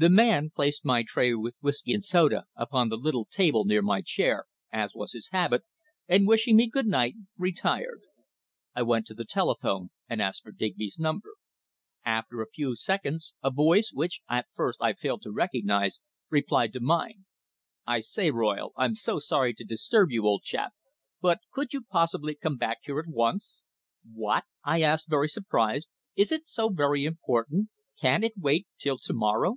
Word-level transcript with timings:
The 0.00 0.08
man 0.08 0.50
placed 0.54 0.84
my 0.84 1.02
tray 1.04 1.34
with 1.34 1.56
whisky 1.60 1.92
and 1.92 2.04
soda 2.04 2.44
upon 2.54 2.88
the 2.88 2.96
little 2.96 3.24
table 3.24 3.64
near 3.64 3.82
my 3.82 4.00
chair, 4.00 4.44
as 4.72 4.94
was 4.94 5.10
his 5.12 5.30
habit, 5.30 5.64
and, 6.06 6.24
wishing 6.24 6.54
me 6.54 6.68
good 6.68 6.86
night, 6.86 7.16
retired. 7.36 8.02
I 8.76 8.82
went 8.82 9.06
to 9.08 9.14
the 9.14 9.24
telephone, 9.24 9.90
and 10.08 10.22
asked 10.22 10.44
for 10.44 10.52
Digby's 10.52 11.00
number. 11.00 11.30
After 12.04 12.40
a 12.40 12.46
few 12.48 12.76
seconds 12.76 13.34
a 13.42 13.50
voice, 13.50 13.90
which 13.92 14.20
at 14.30 14.46
first 14.54 14.80
I 14.80 14.92
failed 14.92 15.22
to 15.22 15.32
recognise, 15.32 15.98
replied 16.30 16.72
to 16.74 16.80
mine: 16.80 17.24
"I 17.84 17.98
say, 17.98 18.30
Royle; 18.30 18.70
I'm 18.76 18.94
so 18.94 19.18
sorry 19.18 19.52
to 19.54 19.64
disturb 19.64 20.12
you, 20.12 20.24
old 20.28 20.44
chap, 20.44 20.74
but 21.20 21.40
could 21.52 21.72
you 21.72 21.82
possibly 21.82 22.36
come 22.36 22.56
back 22.56 22.78
here 22.84 23.00
at 23.00 23.08
once?" 23.08 23.62
"What?" 24.04 24.44
I 24.62 24.80
asked, 24.80 25.08
very 25.10 25.26
surprised. 25.28 25.88
"Is 26.14 26.30
it 26.30 26.48
so 26.48 26.68
very 26.68 27.04
important? 27.04 27.70
Can't 28.00 28.22
it 28.22 28.34
wait 28.36 28.68
till 28.78 28.98
to 28.98 29.12
morrow?" 29.12 29.56